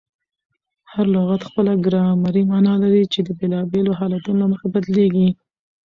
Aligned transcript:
هر 0.91 1.05
لغت 1.15 1.41
خپله 1.49 1.71
ګرامري 1.85 2.43
مانا 2.51 2.73
لري، 2.83 3.03
چي 3.13 3.19
د 3.23 3.29
بېلابېلو 3.39 3.97
حالتونو 3.99 4.39
له 4.41 4.45
مخه 4.51 4.67
بدلېږي. 4.73 5.27